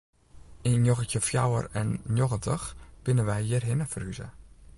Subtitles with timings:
[0.69, 2.67] Yn njoggentjin fjouwer en njoggentich
[3.03, 4.27] binne we hjirhinne ferhûze.